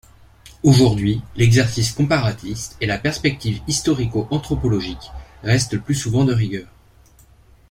[0.63, 5.11] Aujourd'hui, l'exercice comparatiste et la perspective historico-anthropologique
[5.43, 6.65] restent le plus souvent de rigueur.